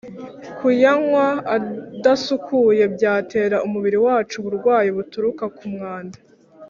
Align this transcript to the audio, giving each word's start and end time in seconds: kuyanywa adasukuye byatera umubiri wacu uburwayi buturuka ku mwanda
kuyanywa 0.59 1.25
adasukuye 1.55 2.83
byatera 2.95 3.57
umubiri 3.67 3.97
wacu 4.05 4.33
uburwayi 4.39 4.89
buturuka 4.97 5.43
ku 5.57 5.65
mwanda 5.73 6.17